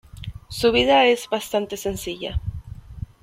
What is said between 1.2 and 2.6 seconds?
bastante sencilla.